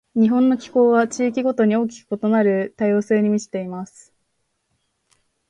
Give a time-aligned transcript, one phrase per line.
[0.15, 4.11] 日本の気候は、地域ごとに大きく異なる多様性に満ちています。